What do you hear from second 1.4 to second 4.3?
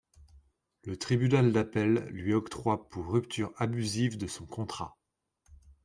d'appel lui octroie pour rupture abusive de